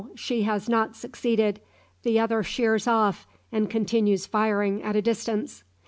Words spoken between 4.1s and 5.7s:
firing at a distance."